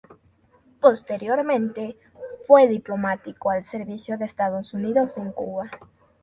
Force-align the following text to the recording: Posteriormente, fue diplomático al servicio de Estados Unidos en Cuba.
Posteriormente, 0.79 1.95
fue 2.47 2.67
diplomático 2.67 3.51
al 3.51 3.65
servicio 3.65 4.17
de 4.17 4.25
Estados 4.25 4.73
Unidos 4.73 5.15
en 5.17 5.31
Cuba. 5.31 5.69